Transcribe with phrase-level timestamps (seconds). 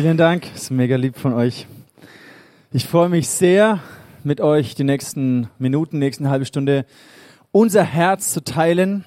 [0.00, 1.66] Vielen Dank, ist mega lieb von euch.
[2.70, 3.80] Ich freue mich sehr,
[4.22, 6.86] mit euch die nächsten Minuten, nächsten halbe Stunde
[7.50, 9.04] unser Herz zu teilen.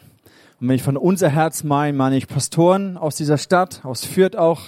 [0.59, 4.35] Und wenn ich von unser Herz meine, meine ich Pastoren aus dieser Stadt, aus Fürth
[4.35, 4.63] auch,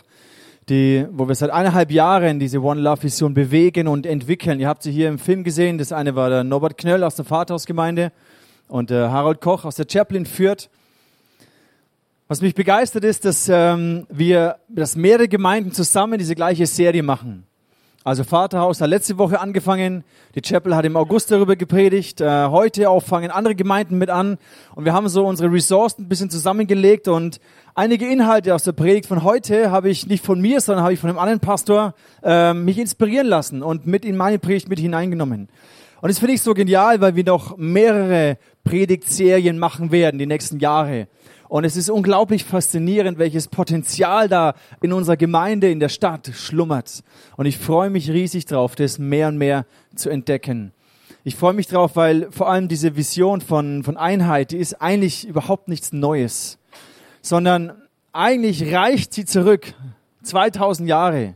[0.70, 4.62] die, wo wir seit eineinhalb Jahren diese One Love Vision bewegen und entwickeln.
[4.62, 5.78] Ihr habt sie hier im Film gesehen.
[5.78, 8.14] Das eine war der Norbert Knöll aus der Vaterhausgemeinde
[8.70, 10.70] und der Harold Koch aus der Chaplin Fürth.
[12.30, 17.46] Was mich begeistert ist, dass ähm, wir, dass mehrere Gemeinden zusammen diese gleiche Serie machen.
[18.06, 20.06] Also Vaterhaus hat letzte Woche angefangen,
[20.36, 24.38] die Chapel hat im August darüber gepredigt, äh, heute auch fangen andere Gemeinden mit an
[24.76, 27.40] und wir haben so unsere Ressourcen ein bisschen zusammengelegt und
[27.76, 31.00] einige Inhalte aus der Predigt von heute habe ich nicht von mir, sondern habe ich
[31.00, 31.94] von einem anderen Pastor
[32.24, 35.50] äh, mich inspirieren lassen und mit in meine Predigt mit hineingenommen.
[36.02, 40.60] Und das finde ich so genial, weil wir noch mehrere Predigtserien machen werden die nächsten
[40.60, 41.08] Jahre.
[41.54, 47.04] Und es ist unglaublich faszinierend, welches Potenzial da in unserer Gemeinde, in der Stadt schlummert.
[47.38, 50.72] Und ich freue mich riesig drauf, das mehr und mehr zu entdecken.
[51.24, 55.28] Ich freue mich drauf, weil vor allem diese Vision von, von Einheit, die ist eigentlich
[55.28, 56.58] überhaupt nichts Neues,
[57.22, 57.74] sondern
[58.14, 59.76] eigentlich reicht sie zurück
[60.24, 61.36] 2000 Jahre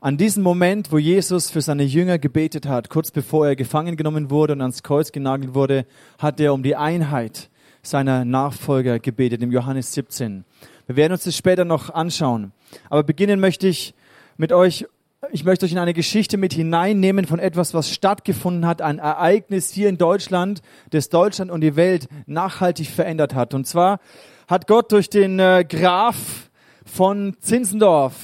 [0.00, 4.28] an diesen Moment, wo Jesus für seine Jünger gebetet hat, kurz bevor er gefangen genommen
[4.28, 5.86] wurde und ans Kreuz genagelt wurde,
[6.18, 7.49] hat er um die Einheit
[7.82, 10.44] seiner Nachfolger gebetet, im Johannes 17.
[10.86, 12.52] Wir werden uns das später noch anschauen.
[12.88, 13.94] Aber beginnen möchte ich
[14.36, 14.86] mit euch,
[15.32, 19.70] ich möchte euch in eine Geschichte mit hineinnehmen von etwas, was stattgefunden hat, ein Ereignis
[19.70, 23.54] hier in Deutschland, das Deutschland und die Welt nachhaltig verändert hat.
[23.54, 24.00] Und zwar
[24.48, 26.50] hat Gott durch den äh, Graf
[26.84, 28.14] von Zinsendorf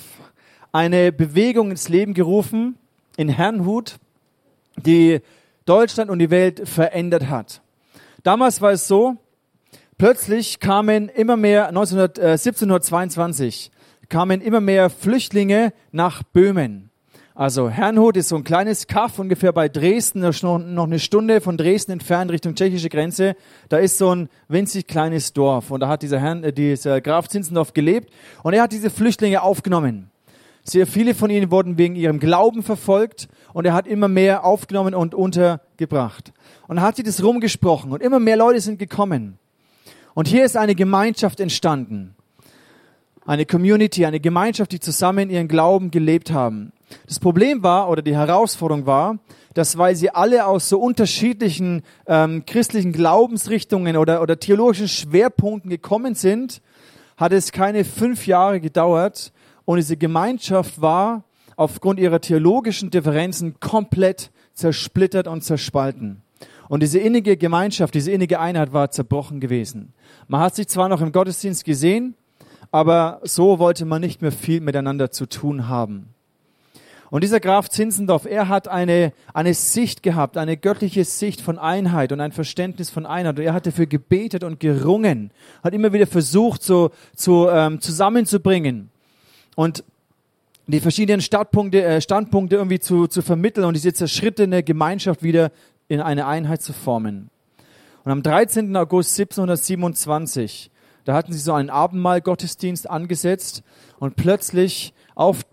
[0.73, 2.77] eine Bewegung ins Leben gerufen
[3.17, 3.97] in Herrnhut,
[4.77, 5.21] die
[5.65, 7.63] Deutschland und die Welt verändert hat.
[8.23, 9.17] Damals war es so,
[9.99, 13.71] Plötzlich kamen immer mehr, 19, äh, 1722,
[14.11, 16.91] kamen immer mehr Flüchtlinge nach Böhmen.
[17.35, 21.93] Also Herrnhut ist so ein kleines Kaff, ungefähr bei Dresden, noch eine Stunde von Dresden
[21.93, 23.37] entfernt Richtung tschechische Grenze.
[23.71, 27.29] Da ist so ein winzig kleines Dorf und da hat dieser, Herrn, äh, dieser Graf
[27.29, 28.13] Zinzendorf gelebt
[28.43, 30.11] und er hat diese Flüchtlinge aufgenommen.
[30.63, 34.95] Sehr viele von ihnen wurden wegen ihrem Glauben verfolgt und er hat immer mehr aufgenommen
[34.95, 36.35] und untergebracht.
[36.69, 39.39] Und er hat sie das rumgesprochen und immer mehr Leute sind gekommen.
[40.17, 42.15] Und hier ist eine Gemeinschaft entstanden.
[43.27, 46.73] Eine Community, eine Gemeinschaft, die zusammen ihren Glauben gelebt haben.
[47.07, 49.19] Das Problem war, oder die Herausforderung war,
[49.53, 56.15] dass weil sie alle aus so unterschiedlichen ähm, christlichen Glaubensrichtungen oder, oder theologischen Schwerpunkten gekommen
[56.15, 56.63] sind,
[57.19, 59.35] hat es keine fünf Jahre gedauert
[59.67, 61.25] und diese Gemeinschaft war
[61.57, 66.23] aufgrund ihrer theologischen Differenzen komplett zersplittert und zerspalten.
[66.69, 69.93] Und diese innige Gemeinschaft, diese innige Einheit war zerbrochen gewesen.
[70.29, 72.15] Man hat sich zwar noch im Gottesdienst gesehen,
[72.73, 76.11] aber so wollte man nicht mehr viel miteinander zu tun haben.
[77.09, 82.11] Und dieser Graf Zinzendorf, er hat eine, eine Sicht gehabt, eine göttliche Sicht von Einheit
[82.11, 83.39] und ein Verständnis von Einheit.
[83.39, 85.31] Und er hat dafür gebetet und gerungen,
[85.63, 88.91] hat immer wieder versucht, so, so ähm, zusammenzubringen
[89.55, 89.85] und
[90.69, 95.53] die verschiedenen Standpunkte, äh, Standpunkte irgendwie zu, zu vermitteln und diese zerschrittene Gemeinschaft wieder
[95.89, 97.31] in eine Einheit zu formen.
[98.05, 98.75] Und am 13.
[98.77, 100.71] August 1727,
[101.05, 103.63] da hatten sie so einen Abendmahl-Gottesdienst angesetzt
[103.99, 105.45] und plötzlich auf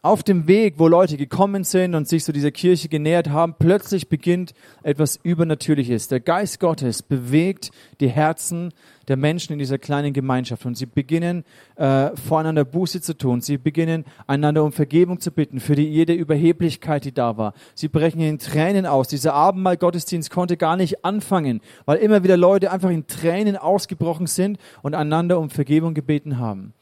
[0.00, 4.08] auf dem Weg, wo Leute gekommen sind und sich so dieser Kirche genähert haben, plötzlich
[4.08, 4.54] beginnt
[4.84, 6.06] etwas Übernatürliches.
[6.06, 8.72] Der Geist Gottes bewegt die Herzen
[9.08, 11.44] der Menschen in dieser kleinen Gemeinschaft und sie beginnen
[11.74, 13.40] äh, voreinander Buße zu tun.
[13.40, 17.52] Sie beginnen einander um Vergebung zu bitten für die, jede Überheblichkeit, die da war.
[17.74, 19.08] Sie brechen in Tränen aus.
[19.08, 24.58] Dieser Abendmahl-Gottesdienst konnte gar nicht anfangen, weil immer wieder Leute einfach in Tränen ausgebrochen sind
[24.82, 26.72] und einander um Vergebung gebeten haben.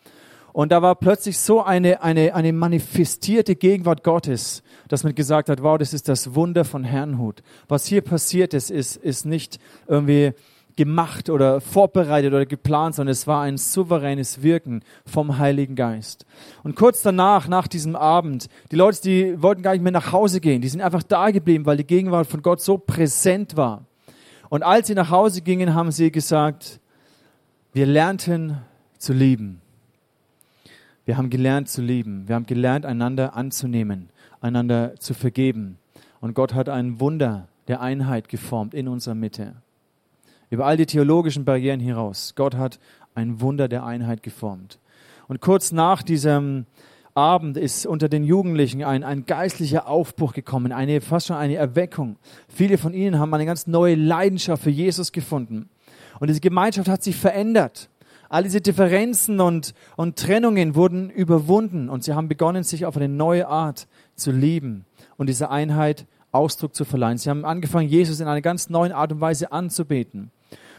[0.56, 5.62] Und da war plötzlich so eine, eine, eine manifestierte Gegenwart Gottes, dass man gesagt hat,
[5.62, 7.42] wow, das ist das Wunder von Herrnhut.
[7.68, 10.32] Was hier passiert ist, ist, ist nicht irgendwie
[10.74, 16.24] gemacht oder vorbereitet oder geplant, sondern es war ein souveränes Wirken vom Heiligen Geist.
[16.62, 20.40] Und kurz danach, nach diesem Abend, die Leute, die wollten gar nicht mehr nach Hause
[20.40, 23.84] gehen, die sind einfach da geblieben, weil die Gegenwart von Gott so präsent war.
[24.48, 26.80] Und als sie nach Hause gingen, haben sie gesagt,
[27.74, 28.62] wir lernten
[28.96, 29.60] zu lieben.
[31.06, 32.26] Wir haben gelernt zu lieben.
[32.26, 34.10] Wir haben gelernt, einander anzunehmen,
[34.40, 35.78] einander zu vergeben.
[36.20, 39.54] Und Gott hat ein Wunder der Einheit geformt in unserer Mitte.
[40.50, 42.34] Über all die theologischen Barrieren hinaus.
[42.34, 42.80] Gott hat
[43.14, 44.80] ein Wunder der Einheit geformt.
[45.28, 46.66] Und kurz nach diesem
[47.14, 52.16] Abend ist unter den Jugendlichen ein, ein geistlicher Aufbruch gekommen, eine, fast schon eine Erweckung.
[52.48, 55.68] Viele von ihnen haben eine ganz neue Leidenschaft für Jesus gefunden.
[56.18, 57.90] Und diese Gemeinschaft hat sich verändert.
[58.28, 63.08] All diese Differenzen und, und Trennungen wurden überwunden und sie haben begonnen, sich auf eine
[63.08, 64.84] neue Art zu lieben
[65.16, 67.18] und dieser Einheit Ausdruck zu verleihen.
[67.18, 70.30] Sie haben angefangen, Jesus in einer ganz neuen Art und Weise anzubeten.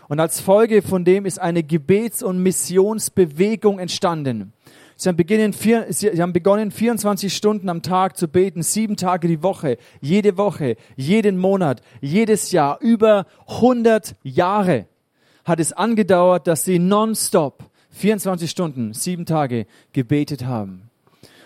[0.09, 4.53] Und als Folge von dem ist eine Gebets- und Missionsbewegung entstanden.
[4.95, 9.44] Sie haben, beginnen, sie haben begonnen, 24 Stunden am Tag zu beten, sieben Tage die
[9.44, 14.88] Woche, jede Woche, jeden Monat, jedes Jahr, über 100 Jahre
[15.47, 20.89] hat es angedauert, dass sie nonstop 24 Stunden, sieben Tage gebetet haben.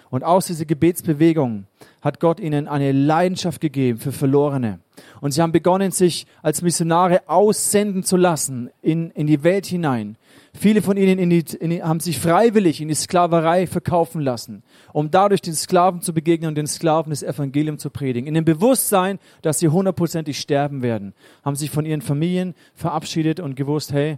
[0.10, 1.68] Und aus dieser Gebetsbewegung
[2.02, 4.80] hat Gott ihnen eine Leidenschaft gegeben für Verlorene.
[5.22, 10.18] Und sie haben begonnen, sich als Missionare aussenden zu lassen in, in die Welt hinein.
[10.54, 14.64] Viele von ihnen in die, in die, haben sich freiwillig in die Sklaverei verkaufen lassen,
[14.92, 18.28] um dadurch den Sklaven zu begegnen und den Sklaven das Evangelium zu predigen.
[18.28, 21.14] In dem Bewusstsein, dass sie hundertprozentig sterben werden,
[21.44, 24.18] haben sich von ihren Familien verabschiedet und gewusst, hey,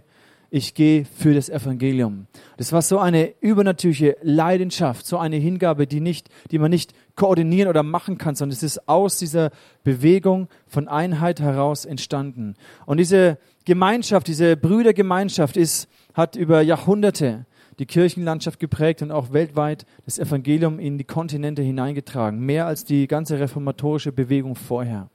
[0.50, 2.26] ich gehe für das Evangelium.
[2.58, 7.68] Das war so eine übernatürliche Leidenschaft, so eine Hingabe, die nicht, die man nicht koordinieren
[7.68, 9.50] oder machen kann, sondern es ist aus dieser
[9.82, 12.54] Bewegung von Einheit heraus entstanden.
[12.86, 17.44] Und diese Gemeinschaft, diese Brüdergemeinschaft ist, hat über Jahrhunderte
[17.78, 23.06] die Kirchenlandschaft geprägt und auch weltweit das Evangelium in die Kontinente hineingetragen, mehr als die
[23.08, 25.08] ganze reformatorische Bewegung vorher.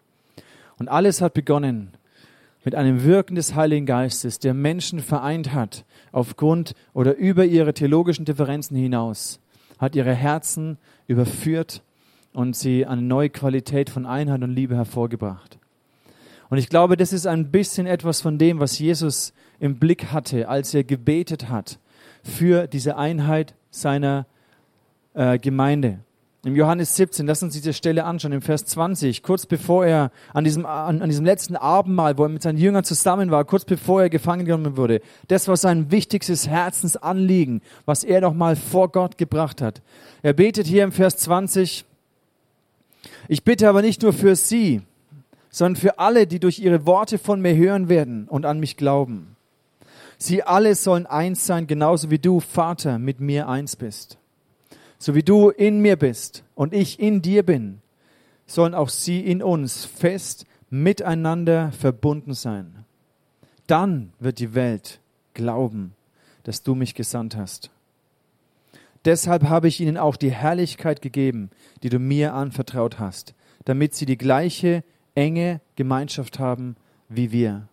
[0.77, 1.91] Und alles hat begonnen
[2.65, 8.25] mit einem Wirken des Heiligen Geistes, der Menschen vereint hat, aufgrund oder über ihre theologischen
[8.25, 9.39] Differenzen hinaus,
[9.77, 11.81] hat ihre Herzen überführt
[12.33, 15.57] und sie eine neue Qualität von Einheit und Liebe hervorgebracht.
[16.49, 20.47] Und ich glaube, das ist ein bisschen etwas von dem, was Jesus im Blick hatte,
[20.49, 21.79] als er gebetet hat
[22.23, 24.25] für diese Einheit seiner
[25.13, 25.99] äh, Gemeinde.
[26.45, 30.45] Im Johannes 17, lass uns diese Stelle anschauen, im Vers 20, kurz bevor er an
[30.45, 34.03] diesem, an, an diesem letzten Abendmahl, wo er mit seinen Jüngern zusammen war, kurz bevor
[34.03, 39.61] er gefangen genommen wurde, das war sein wichtigstes Herzensanliegen, was er nochmal vor Gott gebracht
[39.61, 39.81] hat.
[40.21, 41.83] Er betet hier im Vers 20,
[43.27, 44.81] ich bitte aber nicht nur für sie,
[45.49, 49.35] sondern für alle, die durch ihre Worte von mir hören werden und an mich glauben.
[50.21, 54.17] Sie alle sollen eins sein, genauso wie du, Vater, mit mir eins bist.
[54.99, 57.81] So wie du in mir bist und ich in dir bin,
[58.45, 62.83] sollen auch sie in uns fest miteinander verbunden sein.
[63.65, 64.99] Dann wird die Welt
[65.33, 65.93] glauben,
[66.43, 67.71] dass du mich gesandt hast.
[69.05, 71.49] Deshalb habe ich ihnen auch die Herrlichkeit gegeben,
[71.81, 73.33] die du mir anvertraut hast,
[73.63, 74.83] damit sie die gleiche
[75.15, 76.75] enge Gemeinschaft haben
[77.07, 77.68] wie wir.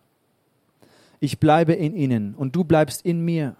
[1.19, 3.55] Ich bleibe in ihnen und du bleibst in mir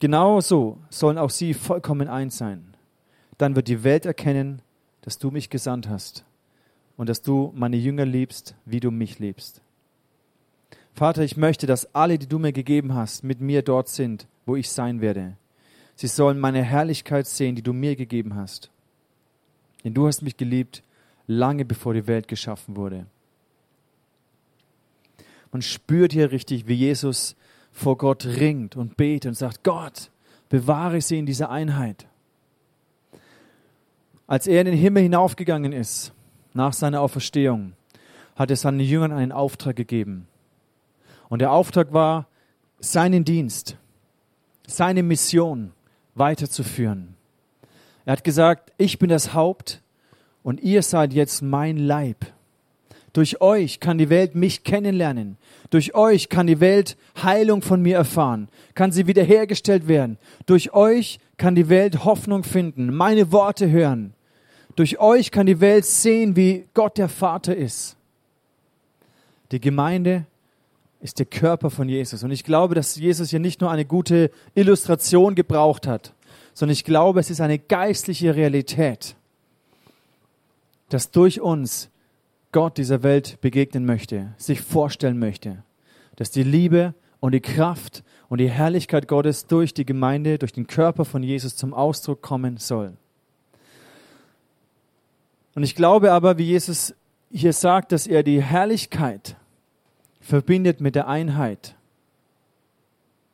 [0.00, 2.76] Genauso sollen auch sie vollkommen eins sein.
[3.36, 4.62] Dann wird die Welt erkennen,
[5.02, 6.24] dass du mich gesandt hast
[6.96, 9.60] und dass du meine Jünger liebst, wie du mich liebst.
[10.94, 14.56] Vater, ich möchte, dass alle, die du mir gegeben hast, mit mir dort sind, wo
[14.56, 15.36] ich sein werde.
[15.94, 18.70] Sie sollen meine Herrlichkeit sehen, die du mir gegeben hast.
[19.84, 20.82] Denn du hast mich geliebt,
[21.26, 23.06] lange bevor die Welt geschaffen wurde.
[25.52, 27.36] Man spürt hier richtig, wie Jesus
[27.72, 30.10] vor Gott ringt und betet und sagt, Gott,
[30.48, 32.06] bewahre sie in dieser Einheit.
[34.26, 36.12] Als er in den Himmel hinaufgegangen ist,
[36.52, 37.72] nach seiner Auferstehung,
[38.36, 40.26] hat er seinen Jüngern einen Auftrag gegeben.
[41.28, 42.26] Und der Auftrag war,
[42.78, 43.76] seinen Dienst,
[44.66, 45.72] seine Mission
[46.14, 47.14] weiterzuführen.
[48.04, 49.82] Er hat gesagt, ich bin das Haupt
[50.42, 52.26] und ihr seid jetzt mein Leib.
[53.12, 55.38] Durch euch kann die Welt mich kennenlernen.
[55.70, 60.18] Durch euch kann die Welt Heilung von mir erfahren, kann sie wiederhergestellt werden.
[60.46, 64.14] Durch euch kann die Welt Hoffnung finden, meine Worte hören.
[64.76, 67.96] Durch euch kann die Welt sehen, wie Gott der Vater ist.
[69.50, 70.26] Die Gemeinde
[71.00, 72.22] ist der Körper von Jesus.
[72.22, 76.12] Und ich glaube, dass Jesus hier nicht nur eine gute Illustration gebraucht hat,
[76.54, 79.14] sondern ich glaube, es ist eine geistliche Realität,
[80.88, 81.88] dass durch uns
[82.52, 85.62] Gott dieser Welt begegnen möchte, sich vorstellen möchte,
[86.16, 90.66] dass die Liebe und die Kraft und die Herrlichkeit Gottes durch die Gemeinde, durch den
[90.66, 92.96] Körper von Jesus zum Ausdruck kommen soll.
[95.54, 96.94] Und ich glaube aber, wie Jesus
[97.30, 99.36] hier sagt, dass er die Herrlichkeit
[100.20, 101.76] verbindet mit der Einheit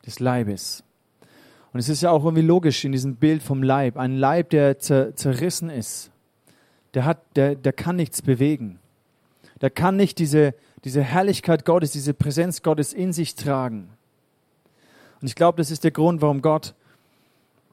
[0.05, 0.83] des Leibes.
[1.71, 3.97] Und es ist ja auch irgendwie logisch in diesem Bild vom Leib.
[3.97, 6.11] Ein Leib, der zer zerrissen ist,
[6.93, 8.79] der, hat, der, der kann nichts bewegen
[9.65, 10.53] der kann nicht diese,
[10.83, 13.89] diese Herrlichkeit Gottes, diese Präsenz Gottes in sich tragen.
[15.19, 16.75] Und ich glaube, das ist der Grund, warum Gott,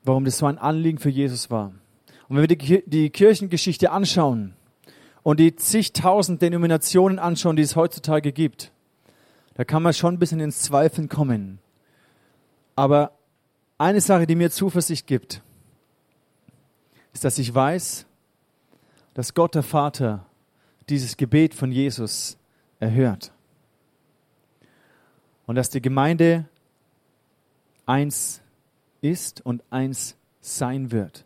[0.02, 1.74] warum das so ein Anliegen für Jesus war.
[2.30, 4.54] Und wenn wir die, die Kirchengeschichte anschauen
[5.22, 8.72] und die zigtausend Denominationen anschauen, die es heutzutage gibt,
[9.52, 11.58] da kann man schon ein bisschen ins Zweifeln kommen.
[12.74, 13.12] Aber
[13.76, 15.42] Eine Sache, die mir Zuversicht gibt,
[17.12, 18.06] ist, dass ich weiß,
[19.12, 20.24] dass Gott der Vater
[20.88, 22.36] dieses Gebet von Jesus
[22.80, 23.32] erhört.
[25.46, 26.46] Und dass die Gemeinde
[27.86, 28.40] eins
[29.00, 31.24] ist und eins sein wird.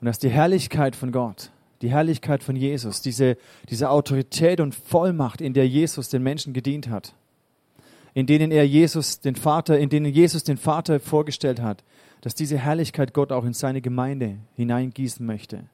[0.00, 1.50] Und dass die Herrlichkeit von Gott,
[1.82, 3.36] die Herrlichkeit von Jesus, diese,
[3.68, 7.14] diese Autorität und Vollmacht, in der Jesus den Menschen gedient hat,
[8.14, 11.84] in denen er Jesus den Vater, in denen Jesus den Vater vorgestellt hat,
[12.22, 15.64] dass diese Herrlichkeit Gott auch in seine Gemeinde hineingießen möchte.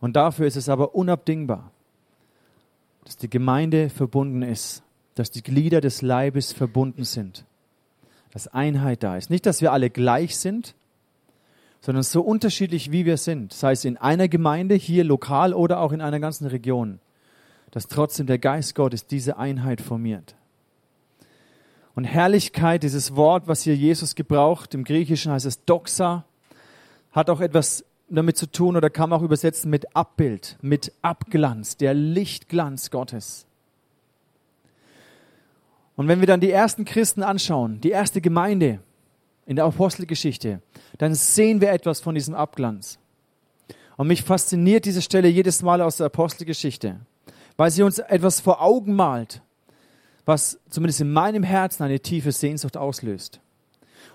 [0.00, 1.70] Und dafür ist es aber unabdingbar,
[3.08, 4.82] dass die Gemeinde verbunden ist,
[5.14, 7.46] dass die Glieder des Leibes verbunden sind,
[8.32, 9.30] dass Einheit da ist.
[9.30, 10.74] Nicht, dass wir alle gleich sind,
[11.80, 15.92] sondern so unterschiedlich wie wir sind, sei es in einer Gemeinde, hier lokal oder auch
[15.92, 17.00] in einer ganzen Region,
[17.70, 20.34] dass trotzdem der Geist Gottes diese Einheit formiert.
[21.94, 26.26] Und Herrlichkeit, dieses Wort, was hier Jesus gebraucht, im Griechischen heißt es Doxa,
[27.12, 31.76] hat auch etwas damit zu tun oder kann man auch übersetzen mit Abbild, mit Abglanz,
[31.76, 33.46] der Lichtglanz Gottes.
[35.96, 38.78] Und wenn wir dann die ersten Christen anschauen, die erste Gemeinde
[39.46, 40.62] in der Apostelgeschichte,
[40.98, 42.98] dann sehen wir etwas von diesem Abglanz.
[43.96, 47.00] Und mich fasziniert diese Stelle jedes Mal aus der Apostelgeschichte,
[47.56, 49.42] weil sie uns etwas vor Augen malt,
[50.24, 53.40] was zumindest in meinem Herzen eine tiefe Sehnsucht auslöst.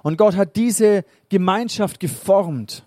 [0.04, 2.86] Und Gott hat diese Gemeinschaft geformt.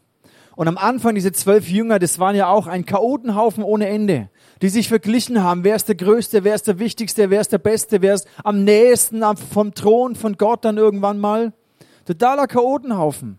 [0.56, 4.30] Und am Anfang diese zwölf Jünger, das waren ja auch ein Chaotenhaufen ohne Ende,
[4.62, 5.64] die sich verglichen haben.
[5.64, 8.64] Wer ist der Größte, wer ist der Wichtigste, wer ist der Beste, wer ist am
[8.64, 11.52] nächsten vom Thron von Gott dann irgendwann mal.
[12.06, 13.38] Totaler Chaotenhaufen.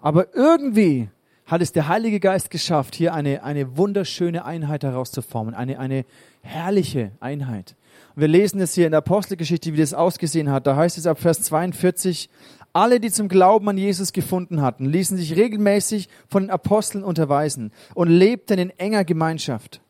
[0.00, 1.10] Aber irgendwie
[1.44, 6.06] hat es der Heilige Geist geschafft, hier eine, eine wunderschöne Einheit herauszuformen, eine, eine
[6.40, 7.76] herrliche Einheit.
[8.18, 10.66] Wir lesen es hier in der Apostelgeschichte, wie das ausgesehen hat.
[10.66, 12.30] Da heißt es ab Vers 42,
[12.76, 17.72] alle, die zum Glauben an Jesus gefunden hatten, ließen sich regelmäßig von den Aposteln unterweisen
[17.94, 19.80] und lebten in enger Gemeinschaft.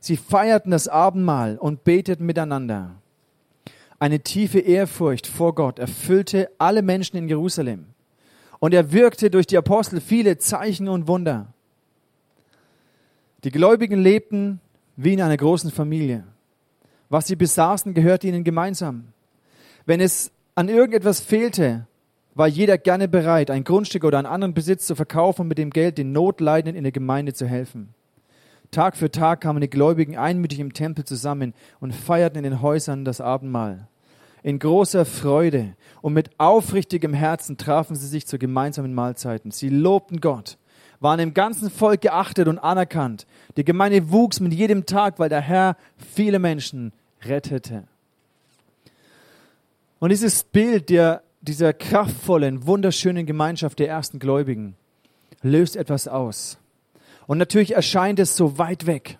[0.00, 2.92] Sie feierten das Abendmahl und beteten miteinander.
[3.98, 7.84] Eine tiefe Ehrfurcht vor Gott erfüllte alle Menschen in Jerusalem.
[8.60, 11.52] Und er wirkte durch die Apostel viele Zeichen und Wunder.
[13.44, 14.58] Die Gläubigen lebten
[14.96, 16.24] wie in einer großen Familie.
[17.10, 19.08] Was sie besaßen, gehörte ihnen gemeinsam.
[19.84, 21.86] Wenn es an irgendetwas fehlte,
[22.34, 25.70] war jeder gerne bereit, ein Grundstück oder einen anderen Besitz zu verkaufen und mit dem
[25.70, 27.94] Geld den Notleidenden in der Gemeinde zu helfen.
[28.70, 33.04] Tag für Tag kamen die Gläubigen einmütig im Tempel zusammen und feierten in den Häusern
[33.04, 33.86] das Abendmahl.
[34.42, 39.50] In großer Freude und mit aufrichtigem Herzen trafen sie sich zu gemeinsamen Mahlzeiten.
[39.50, 40.56] Sie lobten Gott,
[41.00, 43.26] waren im ganzen Volk geachtet und anerkannt.
[43.56, 45.76] Die Gemeinde wuchs mit jedem Tag, weil der Herr
[46.14, 47.84] viele Menschen rettete.
[50.00, 54.76] Und dieses Bild der, dieser kraftvollen, wunderschönen Gemeinschaft der ersten Gläubigen
[55.42, 56.58] löst etwas aus.
[57.26, 59.18] Und natürlich erscheint es so weit weg,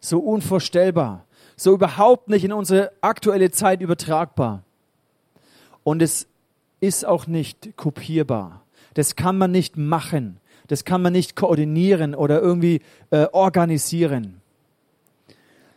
[0.00, 1.26] so unvorstellbar,
[1.56, 4.62] so überhaupt nicht in unsere aktuelle Zeit übertragbar.
[5.82, 6.28] Und es
[6.80, 8.62] ist auch nicht kopierbar.
[8.94, 10.38] Das kann man nicht machen.
[10.68, 14.40] Das kann man nicht koordinieren oder irgendwie äh, organisieren.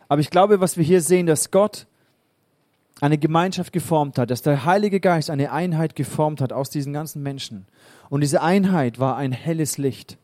[0.08, 1.86] Aber ich glaube, was wir hier sehen, dass Gott
[3.00, 7.22] eine Gemeinschaft geformt hat, dass der Heilige Geist eine Einheit geformt hat aus diesen ganzen
[7.22, 7.66] Menschen.
[8.08, 10.18] Und diese Einheit war ein helles Licht,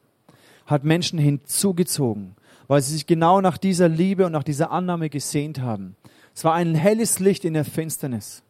[0.67, 2.35] hat Menschen hinzugezogen,
[2.67, 5.97] weil sie sich genau nach dieser Liebe und nach dieser Annahme gesehnt haben.
[6.35, 8.43] Es war ein helles Licht in der Finsternis.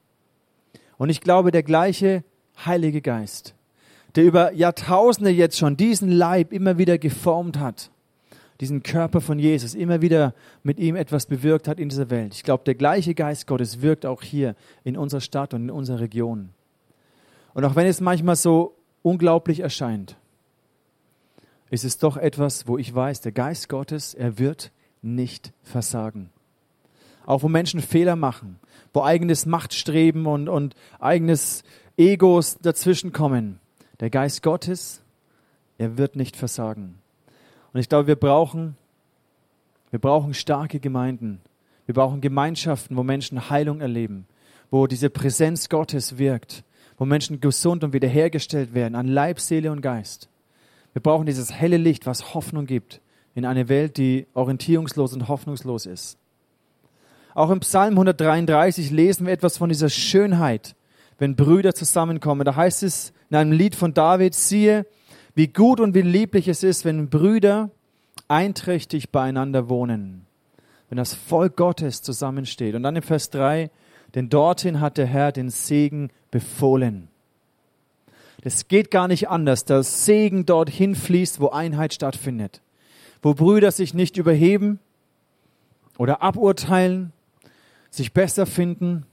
[0.96, 2.24] Und ich glaube, der gleiche
[2.64, 3.54] Heilige Geist,
[4.14, 7.90] der über Jahrtausende jetzt schon diesen Leib immer wieder geformt hat,
[8.60, 12.34] diesen Körper von Jesus immer wieder mit ihm etwas bewirkt hat in dieser Welt.
[12.34, 16.00] Ich glaube, der gleiche Geist Gottes wirkt auch hier in unserer Stadt und in unserer
[16.00, 16.50] Region.
[17.52, 20.16] Und auch wenn es manchmal so unglaublich erscheint,
[21.70, 24.70] ist es doch etwas, wo ich weiß, der Geist Gottes, er wird
[25.02, 26.30] nicht versagen.
[27.26, 28.58] Auch wo Menschen Fehler machen,
[28.92, 31.64] wo eigenes Machtstreben und, und eigenes
[31.96, 33.58] Egos dazwischenkommen.
[34.00, 35.02] Der Geist Gottes,
[35.78, 36.98] er wird nicht versagen.
[37.74, 38.76] Und ich glaube, wir brauchen,
[39.90, 41.40] wir brauchen starke Gemeinden.
[41.86, 44.26] Wir brauchen Gemeinschaften, wo Menschen Heilung erleben,
[44.70, 46.62] wo diese Präsenz Gottes wirkt,
[46.96, 50.28] wo Menschen gesund und wiederhergestellt werden an Leib, Seele und Geist.
[50.92, 53.00] Wir brauchen dieses helle Licht, was Hoffnung gibt
[53.34, 56.16] in eine Welt, die orientierungslos und hoffnungslos ist.
[57.34, 60.76] Auch im Psalm 133 lesen wir etwas von dieser Schönheit,
[61.18, 62.44] wenn Brüder zusammenkommen.
[62.44, 64.86] Da heißt es in einem Lied von David, siehe,
[65.34, 67.70] wie gut und wie lieblich es ist, wenn Brüder
[68.28, 70.26] einträchtig beieinander wohnen,
[70.88, 72.74] wenn das Volk Gottes zusammensteht.
[72.74, 73.70] Und dann im Vers 3,
[74.14, 77.08] denn dorthin hat der Herr den Segen befohlen.
[78.42, 82.60] Das geht gar nicht anders, dass Segen dorthin fließt, wo Einheit stattfindet.
[83.22, 84.78] Wo Brüder sich nicht überheben
[85.96, 87.12] oder aburteilen,
[87.90, 89.06] sich besser finden,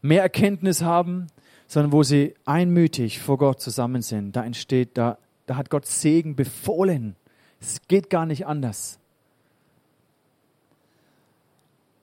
[0.00, 1.28] mehr Erkenntnis haben,
[1.68, 4.34] sondern wo sie einmütig vor Gott zusammen sind.
[4.34, 7.16] Da entsteht, da, da hat Gott Segen befohlen.
[7.60, 8.98] Es geht gar nicht anders.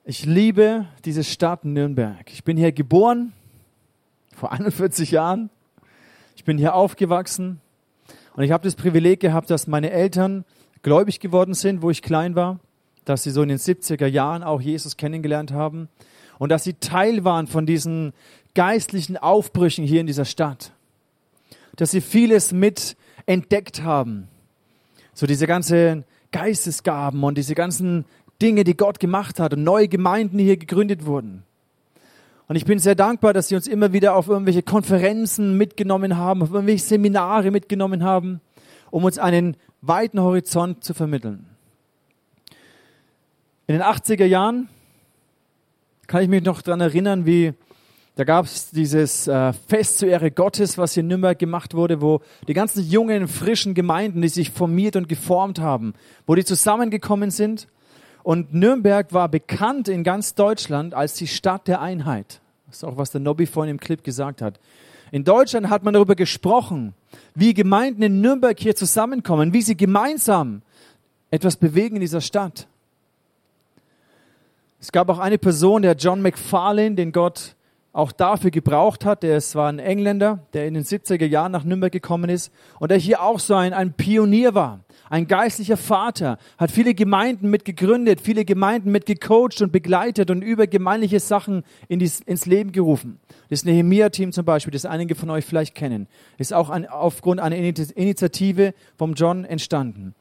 [0.04, 2.30] Ich liebe diese Stadt Nürnberg.
[2.32, 3.32] Ich bin hier geboren,
[4.34, 5.50] vor 41 Jahren.
[6.36, 7.60] Ich bin hier aufgewachsen
[8.34, 10.44] und ich habe das Privileg gehabt, dass meine Eltern
[10.82, 12.60] gläubig geworden sind, wo ich klein war,
[13.04, 15.88] dass sie so in den 70er Jahren auch Jesus kennengelernt haben
[16.38, 18.14] und dass sie Teil waren von diesen
[18.54, 20.72] geistlichen Aufbrüchen hier in dieser Stadt.
[21.76, 22.96] Dass sie vieles mit
[23.30, 24.26] entdeckt haben.
[25.14, 28.04] So diese ganzen Geistesgaben und diese ganzen
[28.42, 31.44] Dinge, die Gott gemacht hat und neue Gemeinden, die hier gegründet wurden.
[32.48, 36.42] Und ich bin sehr dankbar, dass sie uns immer wieder auf irgendwelche Konferenzen mitgenommen haben,
[36.42, 38.40] auf irgendwelche Seminare mitgenommen haben,
[38.90, 41.46] um uns einen weiten Horizont zu vermitteln.
[43.68, 44.68] In den 80er Jahren
[46.08, 47.54] kann ich mich noch daran erinnern, wie
[48.20, 52.02] da gab es dieses äh, Fest zur Ehre Gottes, was hier in Nürnberg gemacht wurde,
[52.02, 55.94] wo die ganzen jungen, frischen Gemeinden, die sich formiert und geformt haben,
[56.26, 57.66] wo die zusammengekommen sind.
[58.22, 62.42] Und Nürnberg war bekannt in ganz Deutschland als die Stadt der Einheit.
[62.66, 64.60] Das ist auch, was der Nobby vorhin im Clip gesagt hat.
[65.12, 66.92] In Deutschland hat man darüber gesprochen,
[67.34, 70.60] wie Gemeinden in Nürnberg hier zusammenkommen, wie sie gemeinsam
[71.30, 72.66] etwas bewegen in dieser Stadt.
[74.78, 77.54] Es gab auch eine Person, der John McFarlane, den Gott
[77.92, 79.22] auch dafür gebraucht hat.
[79.22, 82.98] Der war ein Engländer, der in den 70er Jahren nach Nürnberg gekommen ist und der
[82.98, 88.20] hier auch so ein, ein Pionier war, ein geistlicher Vater, hat viele Gemeinden mit gegründet,
[88.20, 93.18] viele Gemeinden mit gecoacht und begleitet und übergemeinliche Sachen in dies, ins Leben gerufen.
[93.48, 96.06] Das Nehemia-Team zum Beispiel, das einige von euch vielleicht kennen,
[96.38, 100.14] ist auch ein, aufgrund einer Initiative vom John entstanden.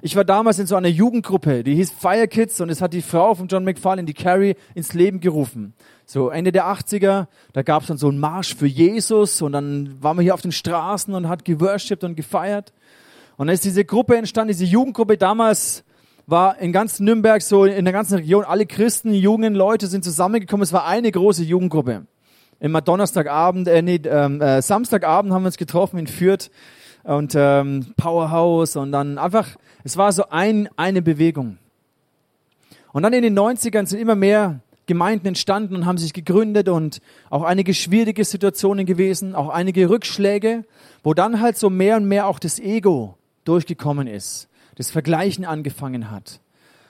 [0.00, 3.02] Ich war damals in so einer Jugendgruppe, die hieß Fire Kids und es hat die
[3.02, 5.74] Frau von John McFarlane, die Carrie, ins Leben gerufen.
[6.06, 10.00] So Ende der 80er, da gab es dann so einen Marsch für Jesus und dann
[10.00, 12.72] waren wir hier auf den Straßen und hat geworshipped und gefeiert.
[13.36, 15.82] Und dann ist diese Gruppe entstanden, diese Jugendgruppe damals
[16.26, 20.62] war in ganz Nürnberg, so in der ganzen Region, alle Christen, jungen Leute sind zusammengekommen.
[20.62, 22.06] Es war eine große Jugendgruppe.
[22.60, 26.50] Immer Donnerstagabend, äh, nee, ähm, äh, Samstagabend haben wir uns getroffen in Fürth
[27.04, 29.56] und ähm, Powerhouse und dann einfach
[29.88, 31.56] es war so ein, eine Bewegung.
[32.92, 37.00] Und dann in den 90ern sind immer mehr Gemeinden entstanden und haben sich gegründet und
[37.30, 40.64] auch einige schwierige Situationen gewesen, auch einige Rückschläge,
[41.02, 46.10] wo dann halt so mehr und mehr auch das Ego durchgekommen ist, das Vergleichen angefangen
[46.10, 46.40] hat,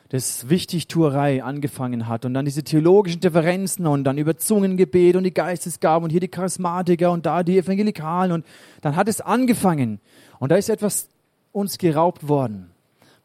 [0.09, 5.35] das Wichtigtuerei angefangen hat und dann diese theologischen Differenzen und dann über Zungengebet und die
[5.35, 8.47] Geistesgaben und hier die Charismatiker und da die Evangelikalen und
[8.81, 10.01] dann hat es angefangen
[10.41, 11.09] und da ist etwas
[11.53, 12.71] uns geraubt worden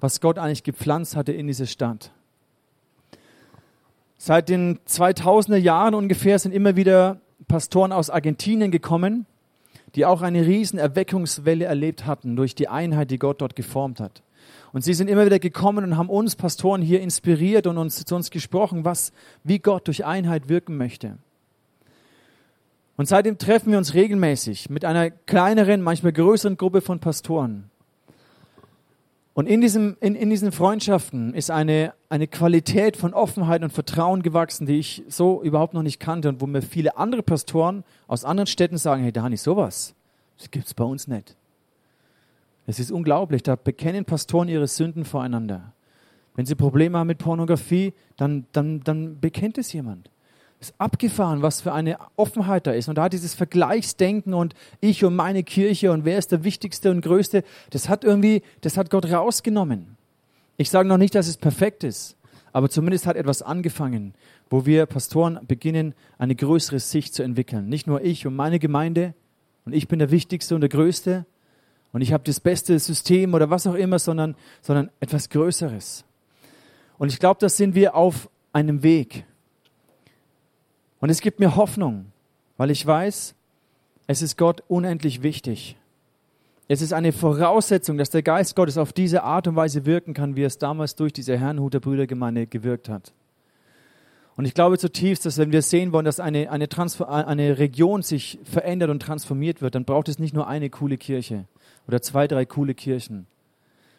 [0.03, 2.11] was Gott eigentlich gepflanzt hatte in diese Stadt.
[4.17, 9.25] Seit den 2000er Jahren ungefähr sind immer wieder Pastoren aus Argentinien gekommen,
[9.95, 14.23] die auch eine riesen Erweckungswelle erlebt hatten durch die Einheit, die Gott dort geformt hat.
[14.73, 18.13] Und sie sind immer wieder gekommen und haben uns Pastoren hier inspiriert und uns zu
[18.13, 19.13] uns gesprochen, was,
[19.45, 21.17] wie Gott durch Einheit wirken möchte.
[22.97, 27.69] Und seitdem treffen wir uns regelmäßig mit einer kleineren, manchmal größeren Gruppe von Pastoren.
[29.33, 34.21] Und in, diesem, in, in diesen Freundschaften ist eine, eine Qualität von Offenheit und Vertrauen
[34.21, 38.25] gewachsen, die ich so überhaupt noch nicht kannte und wo mir viele andere Pastoren aus
[38.25, 39.95] anderen Städten sagen, hey Dani, sowas,
[40.37, 41.35] das gibt's bei uns nicht.
[42.67, 45.73] Es ist unglaublich, da bekennen Pastoren ihre Sünden voreinander.
[46.35, 50.09] Wenn sie Probleme haben mit Pornografie, dann, dann, dann bekennt es jemand
[50.63, 52.87] ist abgefahren, was für eine Offenheit da ist.
[52.87, 57.01] Und da dieses Vergleichsdenken und ich und meine Kirche und wer ist der Wichtigste und
[57.01, 59.97] Größte, das hat irgendwie, das hat Gott rausgenommen.
[60.57, 62.15] Ich sage noch nicht, dass es perfekt ist,
[62.53, 64.13] aber zumindest hat etwas angefangen,
[64.49, 67.67] wo wir Pastoren beginnen, eine größere Sicht zu entwickeln.
[67.67, 69.13] Nicht nur ich und meine Gemeinde
[69.65, 71.25] und ich bin der Wichtigste und der Größte
[71.91, 76.05] und ich habe das beste System oder was auch immer, sondern, sondern etwas Größeres.
[76.97, 79.25] Und ich glaube, da sind wir auf einem Weg.
[81.03, 82.05] Und es gibt mir Hoffnung,
[82.55, 83.35] weil ich weiß,
[84.07, 85.75] es ist Gott unendlich wichtig.
[86.69, 90.37] Es ist eine Voraussetzung, dass der Geist Gottes auf diese Art und Weise wirken kann,
[90.37, 93.11] wie es damals durch diese Herrnhuter Brüdergemeinde gewirkt hat.
[94.37, 96.69] Und ich glaube zutiefst, dass wenn wir sehen wollen, dass eine, eine,
[97.09, 101.43] eine Region sich verändert und transformiert wird, dann braucht es nicht nur eine coole Kirche
[101.85, 103.27] oder zwei, drei coole Kirchen,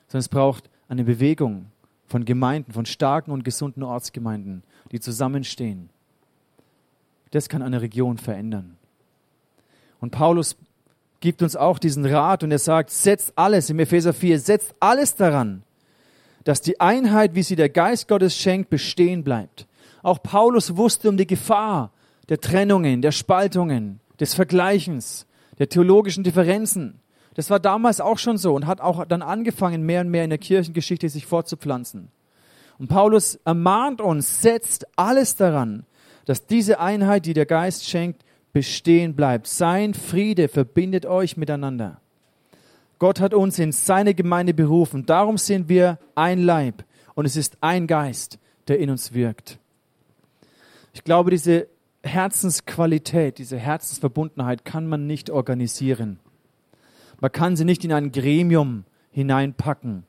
[0.09, 1.67] sondern es braucht eine Bewegung
[2.07, 5.91] von Gemeinden, von starken und gesunden Ortsgemeinden, die zusammenstehen
[7.35, 8.77] das kann eine Region verändern.
[10.01, 10.57] Und Paulus
[11.21, 15.17] gibt uns auch diesen Rat und er sagt, setzt alles, im Epheser 4, setzt alles
[15.17, 15.63] daran,
[16.45, 19.67] dass die Einheit, wie sie der Geist Gottes schenkt, bestehen bleibt.
[20.03, 21.91] Auch Paulus wusste um die Gefahr
[22.29, 25.27] der Trennungen, der Spaltungen, des Vergleichens,
[25.59, 27.01] der theologischen Differenzen.
[27.35, 30.31] Das war damals auch schon so und hat auch dann angefangen, mehr und mehr in
[30.31, 32.11] der Kirchengeschichte sich fortzupflanzen.
[32.79, 35.85] Und Paulus ermahnt uns, setzt alles daran,
[36.25, 39.47] dass diese Einheit, die der Geist schenkt, bestehen bleibt.
[39.47, 42.01] Sein Friede verbindet euch miteinander.
[42.99, 45.05] Gott hat uns in seine Gemeinde berufen.
[45.05, 46.85] Darum sind wir ein Leib
[47.15, 49.59] und es ist ein Geist, der in uns wirkt.
[50.93, 51.67] Ich glaube, diese
[52.05, 56.21] Herzensqualität, diese Herzensverbundenheit kann man nicht organisieren.
[57.21, 60.05] Man kann sie nicht in ein Gremium hineinpacken,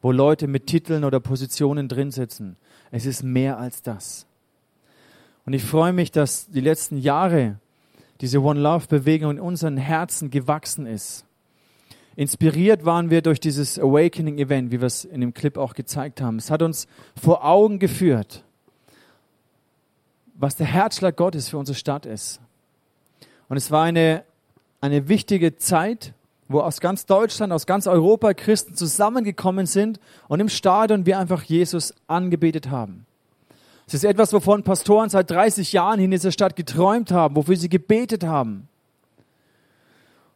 [0.00, 2.56] wo Leute mit Titeln oder Positionen drin sitzen.
[2.90, 4.26] Es ist mehr als das.
[5.48, 7.56] Und ich freue mich, dass die letzten Jahre
[8.20, 11.24] diese One Love Bewegung in unseren Herzen gewachsen ist.
[12.16, 16.20] Inspiriert waren wir durch dieses Awakening Event, wie wir es in dem Clip auch gezeigt
[16.20, 16.36] haben.
[16.36, 16.86] Es hat uns
[17.18, 18.44] vor Augen geführt,
[20.34, 22.42] was der Herzschlag Gottes für unsere Stadt ist.
[23.48, 24.24] Und es war eine,
[24.82, 26.12] eine wichtige Zeit,
[26.48, 31.42] wo aus ganz Deutschland, aus ganz Europa Christen zusammengekommen sind und im Stadion wir einfach
[31.42, 33.06] Jesus angebetet haben.
[33.88, 37.70] Es ist etwas, wovon Pastoren seit 30 Jahren in dieser Stadt geträumt haben, wofür sie
[37.70, 38.68] gebetet haben.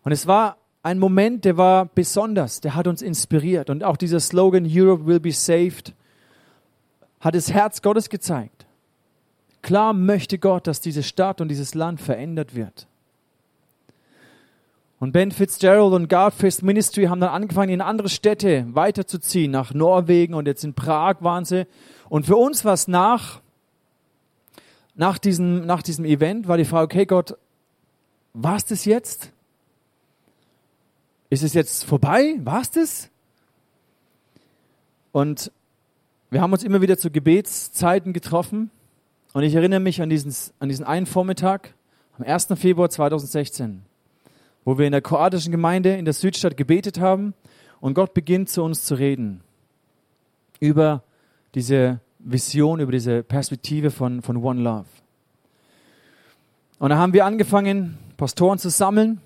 [0.04, 3.68] Und es war ein Moment, der war besonders, der hat uns inspiriert.
[3.68, 5.94] Und auch dieser Slogan Europe will be saved
[7.20, 8.64] hat das Herz Gottes gezeigt.
[9.60, 12.88] Klar möchte Gott, dass diese Stadt und dieses Land verändert wird.
[14.98, 20.32] Und Ben Fitzgerald und Godfist Ministry haben dann angefangen, in andere Städte weiterzuziehen, nach Norwegen
[20.32, 21.66] und jetzt in Prag waren sie.
[22.08, 23.41] Und für uns war es nach,
[24.94, 27.36] nach diesem, nach diesem Event, war die Frage, okay Gott,
[28.34, 29.32] war es das jetzt?
[31.30, 32.38] Ist es jetzt vorbei?
[32.40, 33.10] War es das?
[35.12, 35.50] Und
[36.30, 38.70] wir haben uns immer wieder zu Gebetszeiten getroffen.
[39.32, 41.74] Und ich erinnere mich an diesen, an diesen einen Vormittag
[42.18, 42.48] am 1.
[42.56, 43.82] Februar 2016
[44.64, 47.34] wo wir in der kroatischen Gemeinde in der Südstadt gebetet haben
[47.80, 49.42] und Gott beginnt zu uns zu reden
[50.60, 51.02] über
[51.54, 54.86] diese Vision, über diese Perspektive von, von One Love.
[56.78, 59.20] Und da haben wir angefangen, Pastoren zu sammeln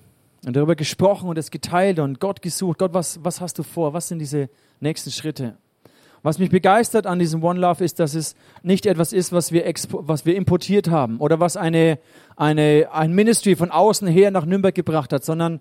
[0.44, 2.78] und darüber gesprochen und es geteilt und Gott gesucht.
[2.78, 3.92] Gott, was, was hast du vor?
[3.92, 4.48] Was sind diese
[4.80, 5.56] nächsten Schritte?
[6.22, 9.64] Was mich begeistert an diesem One Love ist, dass es nicht etwas ist, was wir,
[9.90, 11.98] was wir importiert haben oder was eine,
[12.36, 15.60] eine, ein Ministry von außen her nach Nürnberg gebracht hat, sondern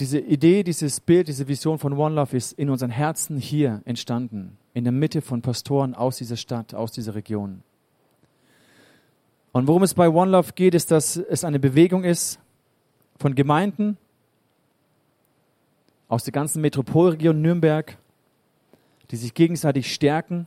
[0.00, 4.58] diese Idee, dieses Bild, diese Vision von One Love ist in unseren Herzen hier entstanden,
[4.74, 7.62] in der Mitte von Pastoren aus dieser Stadt, aus dieser Region.
[9.52, 12.38] Und worum es bei One Love geht, ist, dass es eine Bewegung ist
[13.18, 13.96] von Gemeinden
[16.08, 17.96] aus der ganzen Metropolregion Nürnberg,
[19.10, 20.46] die sich gegenseitig stärken,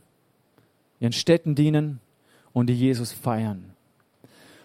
[1.00, 1.98] ihren Städten dienen
[2.52, 3.74] und die Jesus feiern.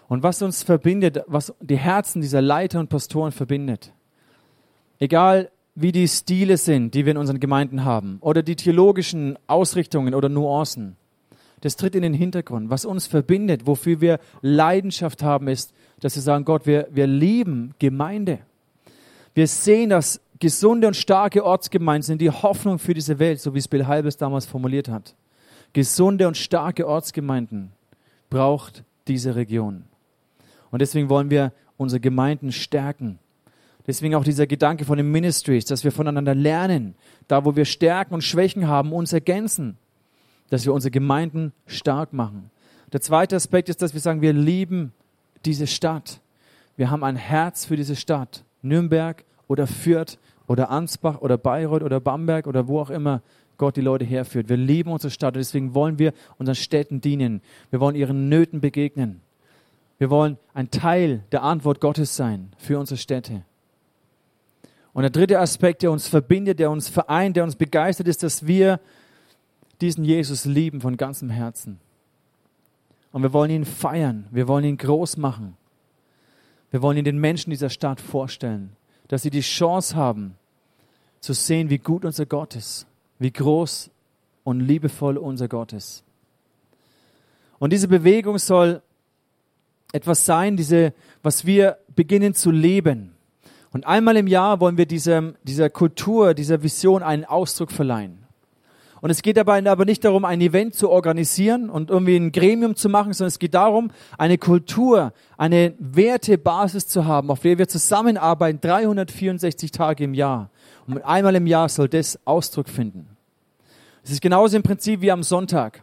[0.06, 3.92] Und was uns verbindet, was die Herzen dieser Leiter und Pastoren verbindet,
[4.98, 10.14] egal wie die Stile sind, die wir in unseren Gemeinden haben, oder die theologischen Ausrichtungen
[10.14, 10.96] oder Nuancen,
[11.60, 12.70] das tritt in den Hintergrund.
[12.70, 17.74] Was uns verbindet, wofür wir Leidenschaft haben, ist, dass wir sagen, Gott, wir, wir lieben
[17.78, 18.40] Gemeinde.
[19.34, 23.58] Wir sehen, dass gesunde und starke Ortsgemeinden sind die Hoffnung für diese Welt, so wie
[23.58, 25.14] es Bill Halbes damals formuliert hat.
[25.72, 27.72] Gesunde und starke Ortsgemeinden
[28.30, 29.84] braucht diese Region.
[30.70, 33.18] Und deswegen wollen wir unsere Gemeinden stärken.
[33.86, 36.94] Deswegen auch dieser Gedanke von den Ministries, dass wir voneinander lernen,
[37.28, 39.76] da wo wir Stärken und Schwächen haben, uns ergänzen,
[40.50, 42.50] dass wir unsere Gemeinden stark machen.
[42.92, 44.92] Der zweite Aspekt ist, dass wir sagen, wir lieben
[45.44, 46.20] diese Stadt.
[46.76, 48.44] Wir haben ein Herz für diese Stadt.
[48.62, 53.22] Nürnberg oder Fürth oder Ansbach oder Bayreuth oder Bamberg oder wo auch immer
[53.58, 54.48] Gott die Leute herführt.
[54.48, 57.40] Wir lieben unsere Stadt und deswegen wollen wir unseren Städten dienen.
[57.70, 59.20] Wir wollen ihren Nöten begegnen.
[59.98, 63.42] Wir wollen ein Teil der Antwort Gottes sein für unsere Städte.
[64.96, 68.46] Und der dritte Aspekt, der uns verbindet, der uns vereint, der uns begeistert, ist, dass
[68.46, 68.80] wir
[69.82, 71.78] diesen Jesus lieben von ganzem Herzen.
[73.12, 75.56] Und wir wollen ihn feiern, wir wollen ihn groß machen.
[76.70, 78.74] Wir wollen ihn den Menschen dieser Stadt vorstellen
[79.08, 80.34] dass sie die Chance haben,
[81.20, 82.86] zu sehen, wie gut unser Gott ist,
[83.18, 83.90] wie groß
[84.44, 86.04] und liebevoll unser Gott ist.
[87.58, 88.82] Und diese Bewegung soll
[89.92, 93.12] etwas sein, diese, was wir beginnen zu leben.
[93.76, 98.24] Und einmal im Jahr wollen wir diesem, dieser Kultur, dieser Vision einen Ausdruck verleihen.
[99.02, 102.74] Und es geht dabei aber nicht darum, ein Event zu organisieren und irgendwie ein Gremium
[102.74, 107.68] zu machen, sondern es geht darum, eine Kultur, eine Wertebasis zu haben, auf der wir
[107.68, 110.48] zusammenarbeiten, 364 Tage im Jahr.
[110.86, 113.06] Und einmal im Jahr soll das Ausdruck finden.
[114.02, 115.82] Es ist genauso im Prinzip wie am Sonntag.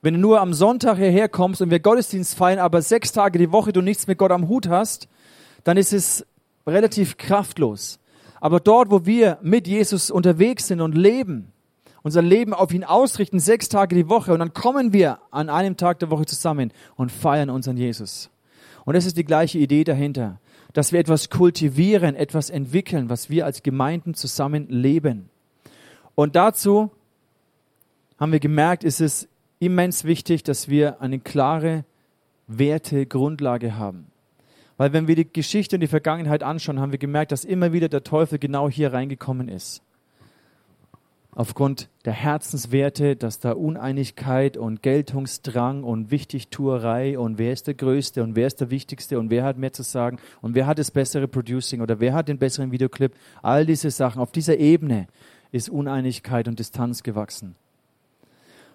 [0.00, 3.52] Wenn du nur am Sonntag hierher kommst und wir Gottesdienst feiern, aber sechs Tage die
[3.52, 5.08] Woche du nichts mit Gott am Hut hast,
[5.64, 6.24] dann ist es
[6.68, 7.98] relativ kraftlos.
[8.40, 11.52] Aber dort, wo wir mit Jesus unterwegs sind und leben,
[12.02, 15.76] unser Leben auf ihn ausrichten, sechs Tage die Woche, und dann kommen wir an einem
[15.76, 18.30] Tag der Woche zusammen und feiern unseren Jesus.
[18.84, 20.40] Und das ist die gleiche Idee dahinter,
[20.72, 25.28] dass wir etwas kultivieren, etwas entwickeln, was wir als Gemeinden zusammen leben.
[26.14, 26.90] Und dazu
[28.18, 29.28] haben wir gemerkt, ist es
[29.58, 31.84] immens wichtig, dass wir eine klare
[32.46, 34.06] Wertegrundlage haben.
[34.78, 37.88] Weil wenn wir die Geschichte und die Vergangenheit anschauen, haben wir gemerkt, dass immer wieder
[37.88, 39.82] der Teufel genau hier reingekommen ist.
[41.32, 48.22] Aufgrund der Herzenswerte, dass da Uneinigkeit und Geltungsdrang und Wichtigtuerei und wer ist der Größte
[48.22, 50.90] und wer ist der Wichtigste und wer hat mehr zu sagen und wer hat das
[50.90, 53.12] bessere Producing oder wer hat den besseren Videoclip.
[53.42, 54.20] All diese Sachen.
[54.20, 55.06] Auf dieser Ebene
[55.52, 57.56] ist Uneinigkeit und Distanz gewachsen.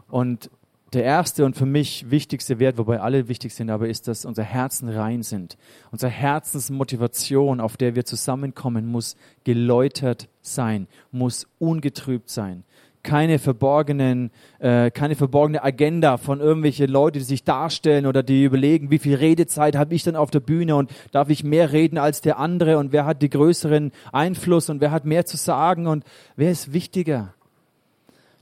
[0.10, 0.50] Und
[0.94, 4.46] der erste und für mich wichtigste Wert, wobei alle wichtig sind, aber ist, dass unsere
[4.46, 5.58] Herzen rein sind.
[5.92, 12.64] Unsere Herzensmotivation, auf der wir zusammenkommen, muss geläutert sein, muss ungetrübt sein.
[13.04, 18.92] Keine verborgenen, äh, keine verborgene Agenda von irgendwelchen Leuten, die sich darstellen oder die überlegen,
[18.92, 22.22] wie viel Redezeit habe ich dann auf der Bühne und darf ich mehr reden als
[22.22, 26.06] der andere und wer hat die größeren Einfluss und wer hat mehr zu sagen und
[26.38, 27.34] wer ist wichtiger.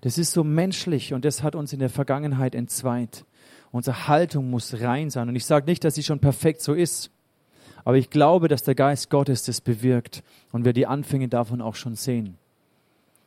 [0.02, 3.26] Das ist so menschlich und das hat uns in der Vergangenheit entzweit.
[3.72, 5.30] Unsere Haltung muss rein sein.
[5.30, 7.12] Und ich sage nicht, dass sie schon perfekt so ist,
[7.86, 11.76] aber ich glaube, dass der Geist Gottes das bewirkt und wir die Anfänge davon auch
[11.76, 12.38] schon sehen.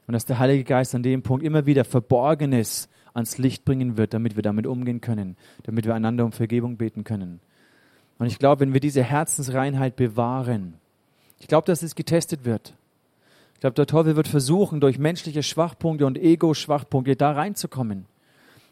[0.07, 4.13] Und dass der Heilige Geist an dem Punkt immer wieder Verborgenes ans Licht bringen wird,
[4.13, 7.41] damit wir damit umgehen können, damit wir einander um Vergebung beten können.
[8.19, 10.75] Und ich glaube, wenn wir diese Herzensreinheit bewahren,
[11.39, 12.75] ich glaube, dass es getestet wird.
[13.65, 18.05] Glaube, der Teufel wird versuchen, durch menschliche Schwachpunkte und Ego-Schwachpunkte da reinzukommen.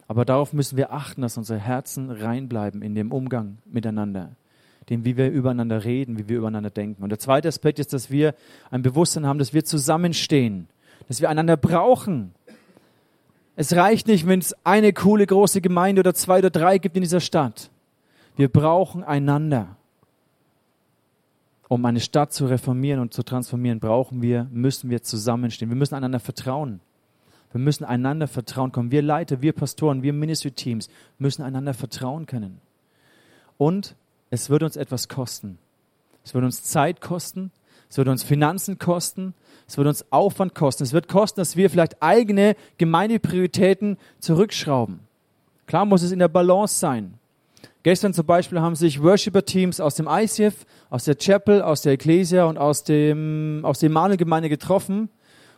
[0.06, 4.36] Aber darauf müssen wir achten, dass unsere Herzen reinbleiben in dem Umgang miteinander,
[4.90, 7.02] dem, wie wir übereinander reden, wie wir übereinander denken.
[7.02, 8.34] Und der zweite Aspekt ist, dass wir
[8.70, 10.68] ein Bewusstsein haben, dass wir zusammenstehen,
[11.08, 12.34] dass wir einander brauchen.
[13.56, 17.02] Es reicht nicht, wenn es eine coole große Gemeinde oder zwei oder drei gibt in
[17.02, 17.70] dieser Stadt.
[18.36, 19.74] Wir brauchen einander
[21.72, 25.70] um eine Stadt zu reformieren und zu transformieren, brauchen wir, müssen wir zusammenstehen.
[25.70, 26.80] Wir müssen einander vertrauen.
[27.50, 28.90] Wir müssen einander vertrauen können.
[28.90, 32.60] Wir Leiter, wir Pastoren, wir Ministry-Teams müssen einander vertrauen können.
[33.56, 33.96] Und
[34.28, 35.56] es wird uns etwas kosten.
[36.22, 37.50] Es wird uns Zeit kosten.
[37.88, 39.32] Es wird uns Finanzen kosten.
[39.66, 40.82] Es wird uns Aufwand kosten.
[40.82, 45.00] Es wird kosten, dass wir vielleicht eigene Gemeindeprioritäten zurückschrauben.
[45.66, 47.14] Klar muss es in der Balance sein.
[47.82, 52.44] Gestern zum Beispiel haben sich Worshipper-Teams aus dem ICF, aus der Chapel, aus der Ecclesia
[52.44, 55.08] und aus, dem, aus der Emanuel-Gemeinde getroffen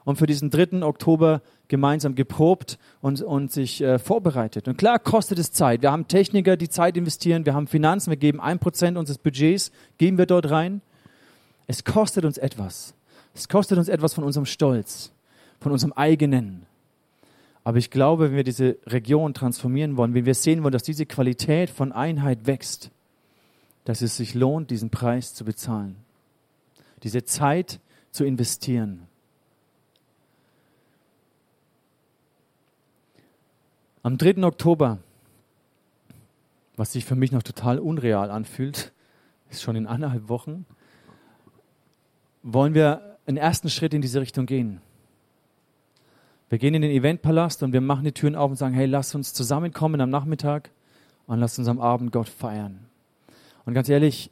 [0.05, 0.85] und für diesen 3.
[0.85, 4.69] Oktober gemeinsam geprobt und, und sich äh, vorbereitet.
[4.69, 5.83] Und klar kostet es Zeit.
[5.83, 7.47] Wir haben Techniker, die Zeit investieren.
[7.47, 8.11] Wir haben Finanzen.
[8.11, 10.83] Wir geben ein Prozent unseres Budgets, geben wir dort rein.
[11.67, 12.95] Es kostet uns etwas.
[13.35, 15.11] Es kostet uns etwas von unserem Stolz,
[15.59, 16.65] von unserem eigenen.
[17.65, 21.07] Aber ich glaube, wenn wir diese Region transformieren wollen, wenn wir sehen wollen, dass diese
[21.07, 22.93] Qualität von Einheit wächst,
[23.85, 25.97] dass es sich lohnt, diesen Preis zu bezahlen,
[27.03, 29.07] diese Zeit zu investieren.
[34.03, 34.43] Am 3.
[34.45, 34.99] Oktober,
[36.77, 38.93] was sich für mich noch total unreal anfühlt,
[39.51, 40.67] ist schon in anderthalb Wochen,
[42.43, 44.81] wollen wir einen ersten Schritt in diese Richtung gehen.
[46.51, 49.15] Wir gehen in den Eventpalast und wir machen die Türen auf und sagen, hey, lass
[49.15, 50.71] uns zusammenkommen am Nachmittag
[51.27, 52.87] und lass uns am Abend Gott feiern.
[53.67, 54.31] Und ganz ehrlich,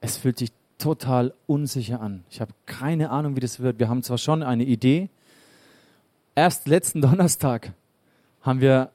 [0.00, 2.24] es fühlt sich total unsicher an.
[2.30, 3.78] Ich habe keine Ahnung, wie das wird.
[3.78, 5.10] Wir haben zwar schon eine Idee.
[6.34, 7.72] Erst letzten Donnerstag
[8.40, 8.90] haben wir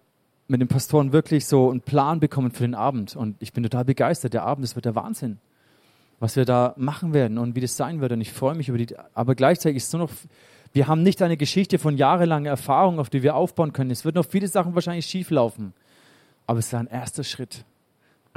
[0.47, 3.15] mit den Pastoren wirklich so einen Plan bekommen für den Abend.
[3.15, 4.33] Und ich bin total begeistert.
[4.33, 5.37] Der Abend, das wird der Wahnsinn,
[6.19, 8.11] was wir da machen werden und wie das sein wird.
[8.11, 8.87] Und ich freue mich über die.
[9.13, 10.11] Aber gleichzeitig ist es nur noch
[10.73, 13.91] wir haben nicht eine Geschichte von jahrelanger Erfahrung, auf die wir aufbauen können.
[13.91, 15.73] Es wird noch viele Sachen wahrscheinlich schief laufen.
[16.45, 17.65] Aber es ist ein erster Schritt.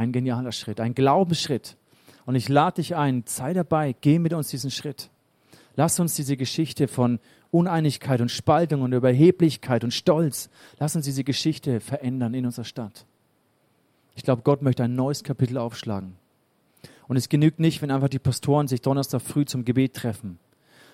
[0.01, 1.77] Ein genialer Schritt, ein Glaubensschritt.
[2.25, 5.11] Und ich lade dich ein, sei dabei, geh mit uns diesen Schritt.
[5.77, 7.19] Lass uns diese Geschichte von
[7.51, 13.05] Uneinigkeit und Spaltung und Überheblichkeit und Stolz, lass uns diese Geschichte verändern in unserer Stadt.
[14.15, 16.15] Ich glaube, Gott möchte ein neues Kapitel aufschlagen.
[17.07, 20.39] Und es genügt nicht, wenn einfach die Pastoren sich Donnerstag früh zum Gebet treffen.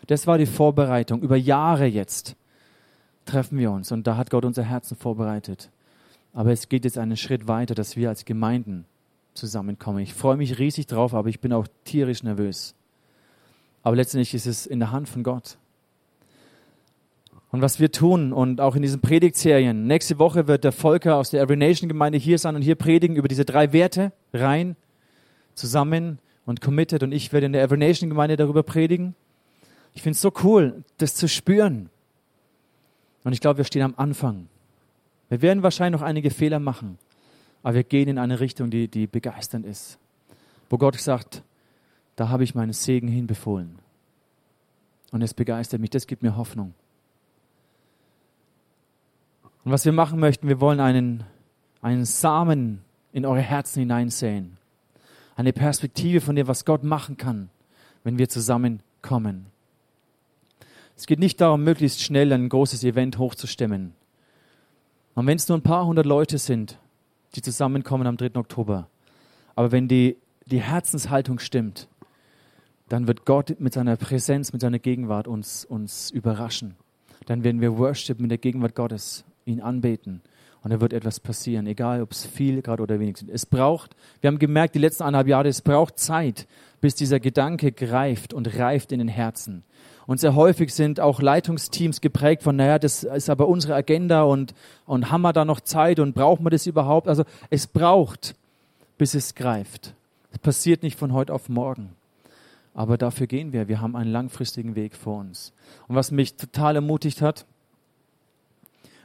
[0.09, 2.35] Das war die Vorbereitung über Jahre jetzt.
[3.25, 5.71] treffen wir uns und da hat Gott unser Herzen vorbereitet.
[6.33, 8.85] Aber es geht jetzt einen Schritt weiter, dass wir als Gemeinden
[9.37, 10.01] zusammenkommen.
[10.01, 12.75] Ich freue mich riesig drauf, aber ich bin auch tierisch nervös.
[13.83, 15.59] Aber letztendlich ist es in der Hand von Gott.
[17.53, 21.31] Und was wir tun und auch in diesen Predigtserien, nächste Woche wird der Volker aus
[21.31, 24.77] der Every Nation Gemeinde hier sein und hier predigen über diese drei Werte, rein,
[25.55, 27.03] zusammen und committed.
[27.03, 29.15] Und ich werde in der Every Nation Gemeinde darüber predigen.
[29.95, 31.89] Ich finde es so cool, das zu spüren.
[33.25, 34.49] Und ich glaube, wir stehen am Anfang.
[35.29, 36.99] Wir werden wahrscheinlich noch einige Fehler machen,
[37.67, 39.99] aber wir gehen in eine Richtung, die, die begeisternd ist.
[40.71, 41.43] Wo Gott sagt,
[42.15, 43.81] da habe ich meinen Segen hinbefohlen.
[45.11, 46.75] Und es begeistert mich, das gibt mir Hoffnung.
[49.65, 51.25] Und was wir machen möchten, wir wollen einen,
[51.83, 54.59] einen Samen in eure Herzen hineinsäen.
[55.35, 57.51] Eine Perspektive von dem, was Gott machen kann,
[58.05, 59.47] wenn wir zusammenkommen.
[60.97, 63.93] Es geht nicht darum, möglichst schnell ein großes Event hochzustemmen.
[65.17, 66.79] Und wenn es nur ein paar hundert Leute sind,
[67.35, 68.37] die zusammenkommen am 3.
[68.37, 68.89] Oktober,
[69.55, 71.89] aber wenn die, die Herzenshaltung stimmt,
[72.89, 76.77] dann wird Gott mit seiner Präsenz, mit seiner Gegenwart uns, uns überraschen.
[77.27, 80.23] Dann werden wir Worship mit der Gegenwart Gottes ihn anbeten.
[80.63, 83.31] Und da wird etwas passieren, egal ob es viel gerade oder wenig sind.
[83.31, 86.47] Es braucht, wir haben gemerkt, die letzten eineinhalb Jahre, es braucht Zeit,
[86.81, 89.65] bis dieser Gedanke greift und reift in den Herzen.
[90.07, 94.55] Und sehr häufig sind auch Leitungsteams geprägt von, naja, das ist aber unsere Agenda und,
[94.87, 97.09] und haben wir da noch Zeit und brauchen wir das überhaupt?
[97.09, 98.37] Also es braucht,
[98.99, 99.95] bis es greift.
[100.31, 101.91] Es passiert nicht von heute auf morgen.
[102.73, 103.69] Aber dafür gehen wir.
[103.69, 105.53] Wir haben einen langfristigen Weg vor uns.
[105.89, 107.47] Und was mich total ermutigt hat,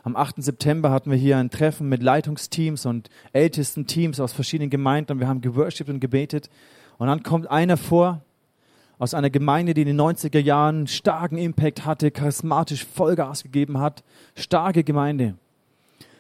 [0.04, 0.44] am 8.
[0.44, 5.28] September hatten wir hier ein Treffen mit Leitungsteams und ältesten Teams aus verschiedenen Gemeinden wir
[5.28, 6.50] haben geworshipped und gebetet.
[6.98, 8.22] Und dann kommt einer vor
[9.02, 14.04] aus einer Gemeinde, die in den 90er Jahren starken Impact hatte, charismatisch Vollgas gegeben hat,
[14.36, 15.34] starke Gemeinde.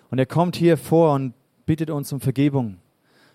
[0.10, 1.36] Und er kommt hier vor und
[1.67, 2.78] bittet uns um Vergebung,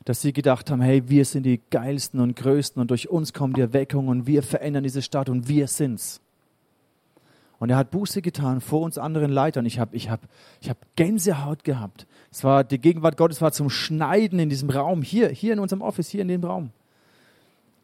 [0.04, 3.56] dass sie gedacht haben, hey, wir sind die geilsten und größten und durch uns kommt
[3.56, 6.20] die Erweckung und wir verändern diese Stadt und wir sind's.
[7.60, 9.64] Und er hat Buße getan vor uns anderen Leitern.
[9.64, 10.22] Ich habe ich hab,
[10.60, 12.08] ich hab Gänsehaut gehabt.
[12.32, 15.82] Es war die Gegenwart Gottes war zum Schneiden in diesem Raum, hier, hier in unserem
[15.82, 16.70] Office, hier in dem Raum.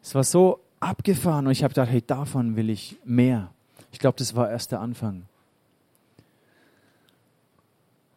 [0.01, 3.51] Es war so abgefahren und ich habe gedacht, hey, davon will ich mehr.
[3.91, 5.23] Ich glaube, das war erst der Anfang.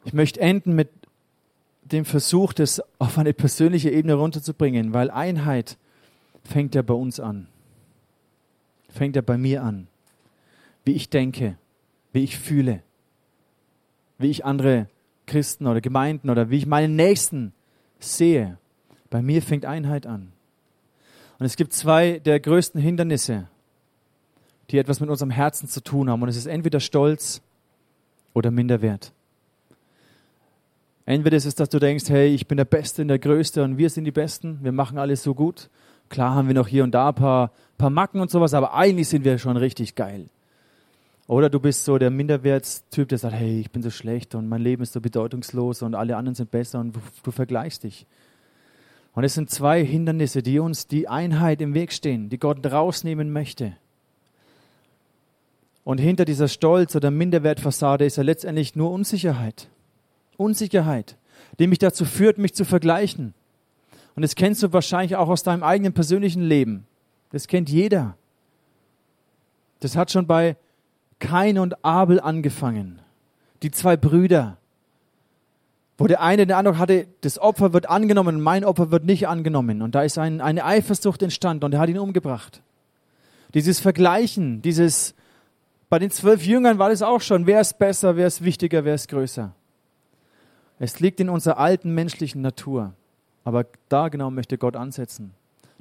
[0.05, 0.91] Ich möchte enden mit
[1.83, 5.77] dem Versuch, das auf eine persönliche Ebene runterzubringen, weil Einheit
[6.45, 7.49] fängt ja bei uns an.
[8.89, 9.89] Fängt ja bei mir an
[10.87, 11.59] wie ich denke,
[12.13, 12.83] wie ich fühle,
[14.19, 14.89] wie ich andere
[15.27, 17.53] Christen oder Gemeinden oder wie ich meinen Nächsten
[17.99, 18.57] sehe.
[19.11, 20.33] Bei mir fängt Einheit an.
[21.39, 23.49] Und es gibt zwei der größten Hindernisse,
[24.71, 26.23] die etwas mit unserem Herzen zu tun haben.
[26.23, 27.43] Und es ist entweder Stolz
[28.33, 29.13] oder Minderwert.
[31.05, 33.79] Entweder ist es, dass du denkst, hey, ich bin der Beste und der Größte und
[33.79, 35.71] wir sind die Besten, wir machen alles so gut.
[36.09, 39.09] Klar haben wir noch hier und da ein paar, paar Macken und sowas, aber eigentlich
[39.09, 40.29] sind wir schon richtig geil.
[41.29, 44.63] Oder du bist so der Minderwertstyp, der sagt, hey, ich bin so schlecht und mein
[44.63, 48.07] Leben ist so bedeutungslos und alle anderen sind besser und du, du vergleichst dich.
[49.17, 53.33] Und es sind zwei Hindernisse, die uns die Einheit im Weg stehen, die Gott rausnehmen
[53.33, 53.75] möchte.
[55.85, 59.69] Und hinter dieser Stolz- oder Minderwertfassade ist ja letztendlich nur Unsicherheit.
[60.37, 61.17] Unsicherheit,
[61.59, 63.33] die mich dazu führt, mich zu vergleichen.
[64.17, 66.87] Und das kennst du wahrscheinlich auch aus deinem eigenen persönlichen Leben.
[67.31, 68.19] Das kennt jeder.
[69.81, 70.57] Das hat schon bei
[71.21, 73.01] Kain und Abel angefangen.
[73.63, 74.59] Die zwei Brüder.
[75.99, 79.81] Wo der eine den Eindruck hatte, das Opfer wird angenommen, mein Opfer wird nicht angenommen.
[79.81, 82.63] Und da ist ein, eine Eifersucht entstanden und er hat ihn umgebracht.
[83.55, 85.15] Dieses Vergleichen, dieses,
[85.89, 88.95] bei den zwölf Jüngern war das auch schon, wer ist besser, wer ist wichtiger, wer
[88.95, 89.55] ist größer.
[90.79, 92.93] Es liegt in unserer alten menschlichen Natur.
[93.45, 95.33] Aber da genau möchte Gott ansetzen,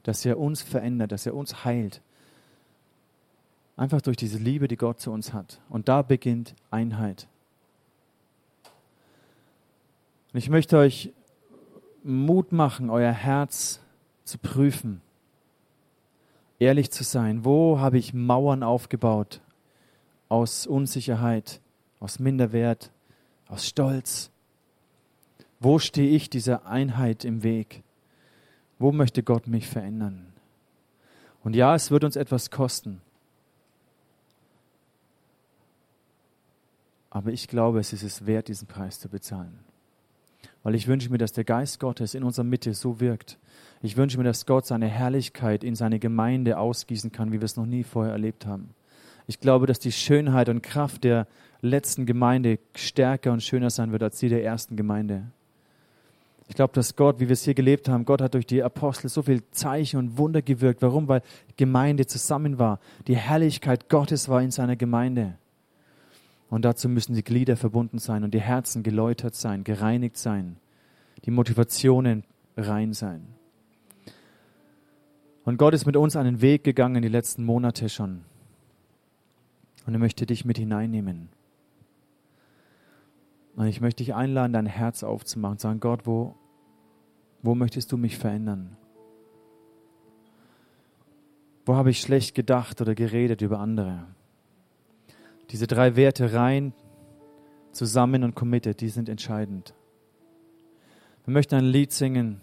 [0.04, 2.02] dass er uns verändert, dass er uns heilt,
[3.78, 5.60] Einfach durch diese Liebe, die Gott zu uns hat.
[5.70, 7.28] Und da beginnt Einheit.
[10.36, 11.14] Und ich möchte euch
[12.04, 13.80] Mut machen, euer Herz
[14.26, 15.02] zu prüfen,
[16.60, 17.46] ehrlich zu sein.
[17.46, 19.40] Wo habe ich Mauern aufgebaut?
[20.28, 21.62] Aus Unsicherheit,
[22.02, 22.92] aus Minderwert,
[23.48, 24.30] aus Stolz.
[25.62, 27.84] Wo stehe ich dieser Einheit im Weg?
[28.78, 30.34] Wo möchte Gott mich verändern?
[31.46, 33.02] Und ja, es wird uns etwas kosten.
[37.10, 39.64] Aber ich glaube, es ist es wert, diesen Preis zu bezahlen.
[40.66, 43.38] Weil ich wünsche mir, dass der Geist Gottes in unserer Mitte so wirkt.
[43.84, 47.56] Ich wünsche mir, dass Gott seine Herrlichkeit in seine Gemeinde ausgießen kann, wie wir es
[47.56, 48.72] noch nie vorher erlebt haben.
[49.28, 51.28] Ich glaube, dass die Schönheit und Kraft der
[51.62, 55.28] letzten Gemeinde stärker und schöner sein wird als die der ersten Gemeinde.
[56.48, 59.08] Ich glaube, dass Gott, wie wir es hier gelebt haben, Gott hat durch die Apostel
[59.08, 60.82] so viel Zeichen und Wunder gewirkt.
[60.82, 61.08] Warum?
[61.08, 61.22] Weil
[61.58, 62.80] Gemeinde zusammen war.
[63.06, 65.36] Die Herrlichkeit Gottes war in seiner Gemeinde.
[66.50, 70.58] Und dazu müssen die Glieder verbunden sein und die Herzen geläutert sein, gereinigt sein,
[71.26, 72.24] die Motivationen
[72.56, 73.28] rein sein.
[75.44, 78.22] Und Gott ist mit uns einen Weg gegangen die letzten Monate schon.
[79.86, 81.30] Und er möchte dich mit hineinnehmen.
[83.56, 86.36] Und ich möchte dich einladen, dein Herz aufzumachen und sagen, Gott, wo,
[87.42, 88.76] wo möchtest du mich verändern?
[91.66, 94.06] Wo habe ich schlecht gedacht oder geredet über andere?
[95.52, 96.74] Diese drei Werte rein,
[97.72, 99.76] zusammen und committed, die sind entscheidend.
[101.26, 102.42] Wir möchten ein Lied singen,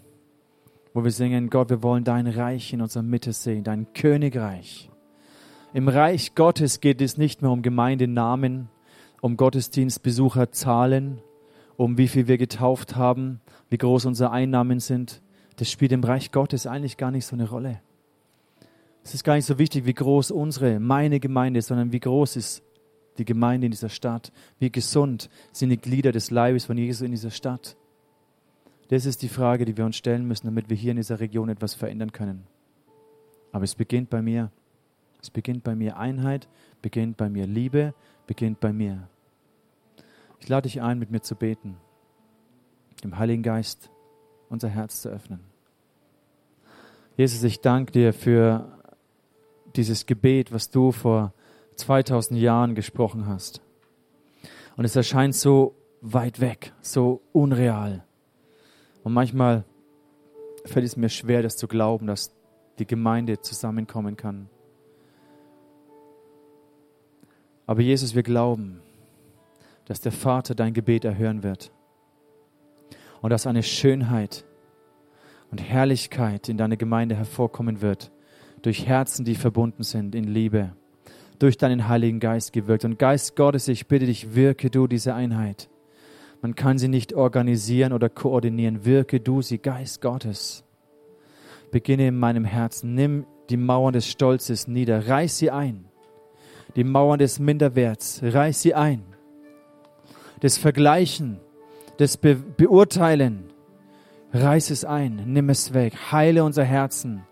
[0.93, 4.89] wo wir singen, Gott, wir wollen dein Reich in unserer Mitte sehen, dein Königreich.
[5.73, 8.69] Im Reich Gottes geht es nicht mehr um Gemeindenamen,
[9.21, 11.19] um Gottesdienstbesucherzahlen,
[11.77, 15.21] um wie viel wir getauft haben, wie groß unsere Einnahmen sind.
[15.55, 17.81] Das spielt im Reich Gottes eigentlich gar nicht so eine Rolle.
[19.03, 22.35] Es ist gar nicht so wichtig, wie groß unsere, meine Gemeinde ist, sondern wie groß
[22.35, 22.63] ist
[23.17, 27.11] die Gemeinde in dieser Stadt, wie gesund sind die Glieder des Leibes von Jesus in
[27.11, 27.75] dieser Stadt.
[28.89, 31.49] Das ist die Frage, die wir uns stellen müssen, damit wir hier in dieser Region
[31.49, 32.45] etwas verändern können.
[33.51, 34.51] Aber es beginnt bei mir.
[35.21, 36.49] Es beginnt bei mir Einheit,
[36.81, 37.93] beginnt bei mir Liebe,
[38.27, 39.07] beginnt bei mir.
[40.39, 41.77] Ich lade dich ein, mit mir zu beten,
[43.03, 43.89] dem Heiligen Geist
[44.49, 45.39] unser Herz zu öffnen.
[47.15, 48.77] Jesus, ich danke dir für
[49.75, 51.33] dieses Gebet, was du vor
[51.75, 53.61] 2000 Jahren gesprochen hast.
[54.75, 58.03] Und es erscheint so weit weg, so unreal.
[59.03, 59.65] Und manchmal
[60.65, 62.35] fällt es mir schwer, das zu glauben, dass
[62.79, 64.49] die Gemeinde zusammenkommen kann.
[67.65, 68.81] Aber Jesus, wir glauben,
[69.85, 71.71] dass der Vater dein Gebet erhören wird
[73.21, 74.45] und dass eine Schönheit
[75.51, 78.11] und Herrlichkeit in deiner Gemeinde hervorkommen wird,
[78.61, 80.75] durch Herzen, die verbunden sind in Liebe,
[81.39, 82.85] durch deinen Heiligen Geist gewirkt.
[82.85, 85.69] Und Geist Gottes, ich bitte dich, wirke du diese Einheit.
[86.41, 88.85] Man kann sie nicht organisieren oder koordinieren.
[88.85, 90.63] Wirke du sie, Geist Gottes.
[91.71, 92.95] Beginne in meinem Herzen.
[92.95, 95.07] Nimm die Mauern des Stolzes nieder.
[95.07, 95.85] Reiß sie ein.
[96.75, 98.21] Die Mauern des Minderwerts.
[98.23, 99.03] Reiß sie ein
[100.43, 101.39] das Vergleichen,
[101.97, 103.45] das Be Beurteilen.
[104.33, 107.23] Reiß es ein, nimm es weg, heile unser Herzen.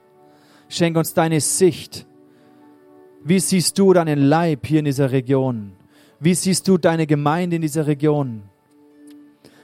[0.70, 2.08] Schenk uns deine Sicht.
[3.24, 5.74] Wie siehst du deinen Leib hier in dieser Region?
[6.20, 8.44] Wie siehst du deine Gemeinde in dieser Region?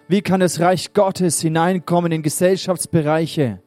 [0.08, 3.60] Wie kann das Reich Gottes hineinkommen in Gesellschaftsbereiche?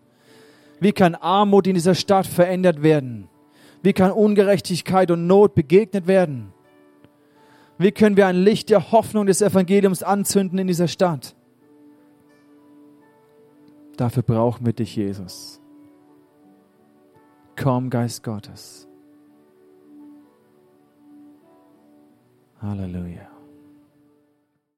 [0.81, 3.29] Wie kann Armut in dieser Stadt verändert werden?
[3.83, 6.53] Wie kann Ungerechtigkeit und Not begegnet werden?
[7.79, 11.35] Wie können wir ein Licht der Hoffnung des Evangeliums anzünden in dieser Stadt?
[13.97, 15.61] Dafür brauchen wir dich, Jesus.
[17.57, 18.90] Komm, Geist Gottes.
[22.61, 23.30] Hallelujah.